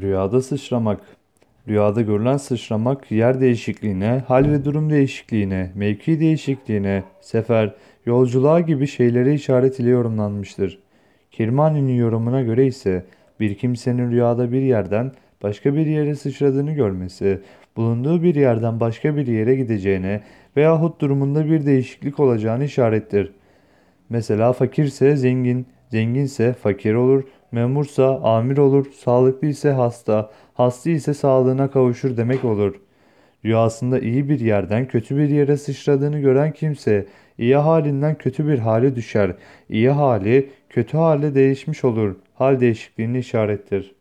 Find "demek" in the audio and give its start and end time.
32.16-32.44